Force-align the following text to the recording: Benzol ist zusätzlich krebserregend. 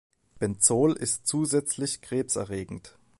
Benzol 0.39 0.93
ist 0.93 1.27
zusätzlich 1.27 2.01
krebserregend. 2.01 2.97